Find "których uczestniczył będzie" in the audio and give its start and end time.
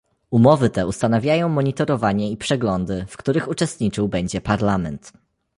3.17-4.41